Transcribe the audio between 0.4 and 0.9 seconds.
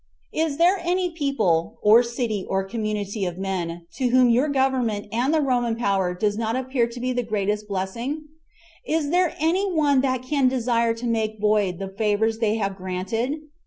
there